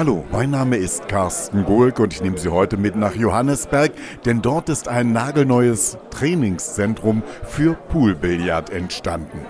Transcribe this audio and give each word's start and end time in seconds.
Hallo, 0.00 0.24
mein 0.32 0.48
Name 0.48 0.78
ist 0.78 1.08
Carsten 1.08 1.66
Gulk 1.66 2.00
und 2.00 2.14
ich 2.14 2.22
nehme 2.22 2.38
Sie 2.38 2.48
heute 2.48 2.78
mit 2.78 2.96
nach 2.96 3.14
Johannesberg, 3.14 3.92
denn 4.24 4.40
dort 4.40 4.70
ist 4.70 4.88
ein 4.88 5.12
nagelneues 5.12 5.98
Trainingszentrum 6.08 7.22
für 7.42 7.74
Poolbillard 7.74 8.70
entstanden. 8.70 9.44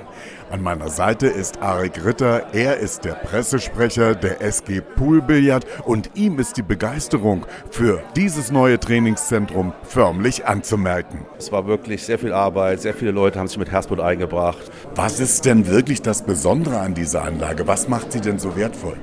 An 0.51 0.61
meiner 0.61 0.89
Seite 0.89 1.29
ist 1.29 1.63
Arik 1.63 2.05
Ritter. 2.05 2.53
Er 2.53 2.79
ist 2.79 3.05
der 3.05 3.13
Pressesprecher 3.13 4.17
der 4.17 4.43
SG 4.43 4.81
Poolbillard 4.81 5.65
und 5.85 6.11
ihm 6.15 6.41
ist 6.41 6.57
die 6.57 6.63
Begeisterung 6.63 7.47
für 7.71 8.03
dieses 8.17 8.51
neue 8.51 8.81
Trainingszentrum 8.81 9.73
förmlich 9.85 10.47
anzumerken. 10.47 11.27
Es 11.39 11.53
war 11.53 11.69
wirklich 11.69 12.03
sehr 12.03 12.19
viel 12.19 12.33
Arbeit, 12.33 12.81
sehr 12.81 12.95
viele 12.95 13.13
Leute 13.13 13.39
haben 13.39 13.47
sich 13.47 13.59
mit 13.59 13.71
Herzblut 13.71 14.01
eingebracht. 14.01 14.73
Was 14.97 15.21
ist 15.21 15.45
denn 15.45 15.69
wirklich 15.69 16.03
das 16.03 16.23
Besondere 16.23 16.81
an 16.81 16.95
dieser 16.95 17.23
Anlage? 17.23 17.69
Was 17.69 17.87
macht 17.87 18.11
sie 18.11 18.21
denn 18.21 18.41
so 18.41 18.57
wertvoll? 18.57 18.97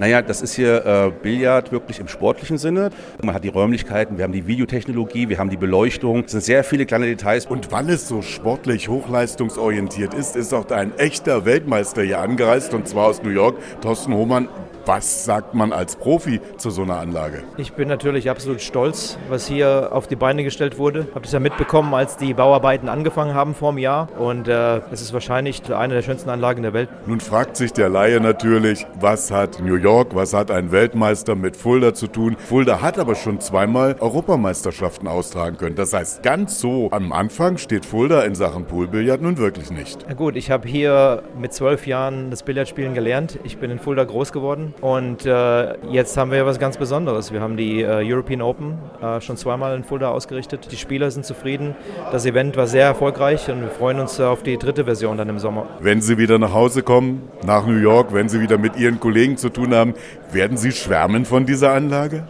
Naja, 0.00 0.22
das 0.22 0.40
ist 0.40 0.54
hier 0.54 0.86
äh, 0.86 1.12
Billard 1.22 1.72
wirklich 1.72 2.00
im 2.00 2.08
sportlichen 2.08 2.56
Sinne. 2.56 2.88
Man 3.22 3.34
hat 3.34 3.44
die 3.44 3.48
Räumlichkeiten, 3.48 4.16
wir 4.16 4.24
haben 4.24 4.32
die 4.32 4.46
Videotechnologie, 4.46 5.28
wir 5.28 5.38
haben 5.38 5.50
die 5.50 5.58
Beleuchtung. 5.58 6.24
Es 6.24 6.32
sind 6.32 6.42
sehr 6.42 6.64
viele 6.64 6.86
kleine 6.86 7.04
Details. 7.04 7.44
Und 7.44 7.70
weil 7.70 7.90
es 7.90 8.08
so 8.08 8.22
sportlich 8.22 8.88
hochleistungsorientiert 8.88 10.14
ist, 10.14 10.36
ist 10.36 10.54
auch 10.54 10.70
ein 10.70 10.96
echter 10.96 11.44
Weltmeister 11.44 12.02
hier 12.02 12.18
angereist 12.18 12.72
und 12.72 12.88
zwar 12.88 13.08
aus 13.08 13.22
New 13.22 13.28
York, 13.28 13.58
Thorsten 13.82 14.14
Hohmann. 14.14 14.48
Was 14.86 15.24
sagt 15.24 15.54
man 15.54 15.72
als 15.72 15.96
Profi 15.96 16.40
zu 16.56 16.70
so 16.70 16.82
einer 16.82 16.98
Anlage? 16.98 17.42
Ich 17.58 17.74
bin 17.74 17.88
natürlich 17.88 18.30
absolut 18.30 18.62
stolz, 18.62 19.18
was 19.28 19.46
hier 19.46 19.90
auf 19.92 20.06
die 20.06 20.16
Beine 20.16 20.42
gestellt 20.42 20.78
wurde. 20.78 21.06
Habe 21.10 21.22
das 21.22 21.32
ja 21.32 21.40
mitbekommen, 21.40 21.92
als 21.94 22.16
die 22.16 22.32
Bauarbeiten 22.32 22.88
angefangen 22.88 23.34
haben 23.34 23.54
vor 23.54 23.70
einem 23.70 23.78
Jahr. 23.78 24.08
Und 24.18 24.48
äh, 24.48 24.78
es 24.90 25.02
ist 25.02 25.12
wahrscheinlich 25.12 25.62
eine 25.72 25.94
der 25.94 26.02
schönsten 26.02 26.30
Anlagen 26.30 26.62
der 26.62 26.72
Welt. 26.72 26.88
Nun 27.06 27.20
fragt 27.20 27.56
sich 27.56 27.72
der 27.72 27.88
Laie 27.88 28.20
natürlich, 28.20 28.86
was 28.98 29.30
hat 29.30 29.60
New 29.60 29.76
York, 29.76 30.14
was 30.14 30.32
hat 30.32 30.50
ein 30.50 30.72
Weltmeister 30.72 31.34
mit 31.34 31.56
Fulda 31.56 31.94
zu 31.94 32.06
tun? 32.06 32.36
Fulda 32.38 32.80
hat 32.80 32.98
aber 32.98 33.14
schon 33.14 33.40
zweimal 33.40 33.96
Europameisterschaften 34.00 35.08
austragen 35.08 35.58
können. 35.58 35.76
Das 35.76 35.92
heißt, 35.92 36.22
ganz 36.22 36.58
so 36.58 36.88
am 36.90 37.12
Anfang 37.12 37.58
steht 37.58 37.84
Fulda 37.84 38.22
in 38.22 38.34
Sachen 38.34 38.64
Poolbillard 38.64 39.20
nun 39.20 39.36
wirklich 39.36 39.70
nicht. 39.70 40.06
Na 40.08 40.14
gut, 40.14 40.36
ich 40.36 40.50
habe 40.50 40.66
hier 40.66 41.22
mit 41.38 41.52
zwölf 41.52 41.86
Jahren 41.86 42.30
das 42.30 42.42
Billardspielen 42.42 42.94
gelernt. 42.94 43.38
Ich 43.44 43.58
bin 43.58 43.70
in 43.70 43.78
Fulda 43.78 44.04
groß 44.04 44.32
geworden 44.32 44.69
und 44.80 45.26
äh, 45.26 45.76
jetzt 45.88 46.16
haben 46.16 46.30
wir 46.30 46.46
was 46.46 46.58
ganz 46.58 46.76
Besonderes. 46.76 47.32
Wir 47.32 47.40
haben 47.40 47.56
die 47.56 47.82
äh, 47.82 48.02
European 48.04 48.42
Open 48.42 48.78
äh, 49.02 49.20
schon 49.20 49.36
zweimal 49.36 49.76
in 49.76 49.84
Fulda 49.84 50.10
ausgerichtet. 50.10 50.68
Die 50.70 50.76
Spieler 50.76 51.10
sind 51.10 51.24
zufrieden. 51.24 51.74
Das 52.12 52.26
Event 52.26 52.56
war 52.56 52.66
sehr 52.66 52.84
erfolgreich 52.84 53.50
und 53.50 53.60
wir 53.60 53.68
freuen 53.68 54.00
uns 54.00 54.20
auf 54.20 54.42
die 54.42 54.56
dritte 54.56 54.84
Version 54.84 55.16
dann 55.16 55.28
im 55.28 55.38
Sommer. 55.38 55.66
Wenn 55.80 56.00
Sie 56.00 56.18
wieder 56.18 56.38
nach 56.38 56.52
Hause 56.52 56.82
kommen, 56.82 57.28
nach 57.44 57.66
New 57.66 57.78
York, 57.78 58.12
wenn 58.12 58.28
Sie 58.28 58.40
wieder 58.40 58.58
mit 58.58 58.76
Ihren 58.76 59.00
Kollegen 59.00 59.36
zu 59.36 59.48
tun 59.48 59.74
haben, 59.74 59.94
werden 60.32 60.56
Sie 60.56 60.72
schwärmen 60.72 61.24
von 61.24 61.46
dieser 61.46 61.72
Anlage? 61.72 62.26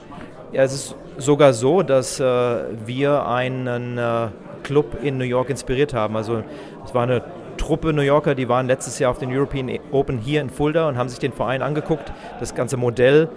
Ja, 0.53 0.63
es 0.63 0.75
ist 0.75 0.95
sogar 1.19 1.53
so, 1.53 1.83
dass 1.83 2.19
äh, 2.21 2.25
wir 2.85 3.27
einen 3.27 3.99
äh, 3.99 4.29
Club 4.63 4.99
in 5.03 5.19
New 5.19 5.25
York 5.25 5.51
inspiriert 5.51 5.95
haben. 5.95 6.17
Also 6.17 6.43
es 6.85 6.95
war 6.95 7.05
eine 7.05 7.23
Truppe 7.71 7.93
New 7.93 8.03
Yorker, 8.03 8.35
die 8.35 8.49
waren 8.49 8.67
letztes 8.67 8.99
Jahr 8.99 9.13
auf 9.13 9.19
den 9.19 9.31
European 9.31 9.71
Open 9.93 10.19
hier 10.19 10.41
in 10.41 10.51
Fulda 10.51 10.89
und 10.89 10.99
haben 10.99 11.09
sich 11.09 11.21
den 11.21 11.33
Verein 11.33 11.63
angeguckt, 11.63 12.13
das 12.41 12.57
ganze 12.57 12.77
Modell 12.77 13.29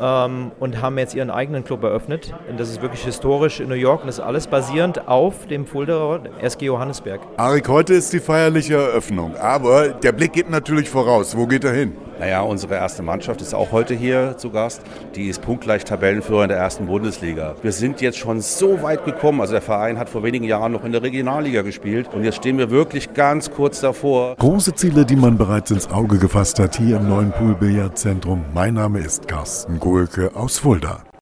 ähm, 0.00 0.50
und 0.58 0.80
haben 0.80 0.96
jetzt 0.96 1.14
ihren 1.14 1.28
eigenen 1.28 1.62
Club 1.62 1.82
eröffnet. 1.82 2.32
Und 2.48 2.58
das 2.58 2.70
ist 2.70 2.80
wirklich 2.80 3.04
historisch 3.04 3.60
in 3.60 3.68
New 3.68 3.74
York 3.74 4.00
und 4.00 4.06
das 4.06 4.16
ist 4.16 4.24
alles 4.24 4.46
basierend 4.46 5.08
auf 5.08 5.46
dem 5.46 5.66
Fulda 5.66 6.20
SG 6.40 6.64
Johannesberg. 6.64 7.20
Arik, 7.36 7.68
heute 7.68 7.92
ist 7.92 8.14
die 8.14 8.20
feierliche 8.20 8.76
Eröffnung, 8.76 9.36
aber 9.36 9.88
der 9.88 10.12
Blick 10.12 10.32
geht 10.32 10.48
natürlich 10.48 10.88
voraus. 10.88 11.36
Wo 11.36 11.46
geht 11.46 11.64
er 11.64 11.74
hin? 11.74 11.92
Naja, 12.18 12.42
unsere 12.42 12.74
erste 12.74 13.02
Mannschaft 13.02 13.40
ist 13.40 13.54
auch 13.54 13.72
heute 13.72 13.94
hier 13.94 14.36
zu 14.36 14.50
Gast. 14.50 14.82
Die 15.14 15.28
ist 15.28 15.42
punktgleich 15.42 15.84
Tabellenführer 15.84 16.44
in 16.44 16.48
der 16.48 16.58
ersten 16.58 16.86
Bundesliga. 16.86 17.56
Wir 17.62 17.72
sind 17.72 18.00
jetzt 18.00 18.18
schon 18.18 18.40
so 18.40 18.82
weit 18.82 19.04
gekommen. 19.04 19.40
Also 19.40 19.52
der 19.52 19.62
Verein 19.62 19.98
hat 19.98 20.08
vor 20.08 20.22
wenigen 20.22 20.44
Jahren 20.44 20.72
noch 20.72 20.84
in 20.84 20.92
der 20.92 21.02
Regionalliga 21.02 21.62
gespielt. 21.62 22.08
Und 22.12 22.24
jetzt 22.24 22.36
stehen 22.36 22.58
wir 22.58 22.70
wirklich 22.70 23.14
ganz 23.14 23.50
kurz 23.50 23.80
davor. 23.80 24.36
Große 24.36 24.74
Ziele, 24.74 25.04
die 25.04 25.16
man 25.16 25.36
bereits 25.36 25.70
ins 25.70 25.90
Auge 25.90 26.18
gefasst 26.18 26.58
hat, 26.58 26.76
hier 26.76 26.96
im 26.96 27.08
neuen 27.08 27.32
Poolbillardzentrum. 27.32 28.44
Mein 28.54 28.74
Name 28.74 29.00
ist 29.00 29.28
Carsten 29.28 29.78
Gohlke 29.78 30.30
aus 30.34 30.58
Fulda. 30.58 31.02